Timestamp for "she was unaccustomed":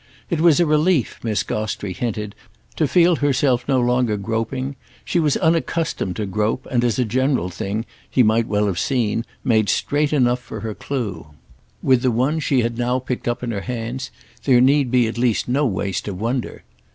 5.05-6.15